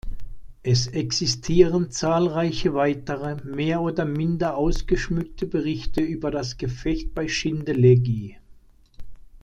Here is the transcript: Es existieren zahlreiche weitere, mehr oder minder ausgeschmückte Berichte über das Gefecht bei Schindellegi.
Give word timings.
Es 0.63 0.87
existieren 0.87 1.91
zahlreiche 1.91 2.73
weitere, 2.73 3.35
mehr 3.43 3.81
oder 3.81 4.03
minder 4.03 4.57
ausgeschmückte 4.57 5.45
Berichte 5.45 6.01
über 6.01 6.31
das 6.31 6.57
Gefecht 6.57 7.13
bei 7.13 7.27
Schindellegi. 7.27 8.39